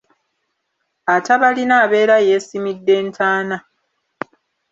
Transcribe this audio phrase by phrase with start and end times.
[1.15, 3.57] Atabalina abeera yeesimidde ntaana.